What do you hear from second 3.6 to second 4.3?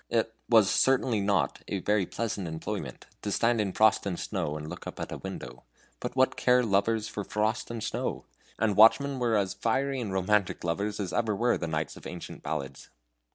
in frost and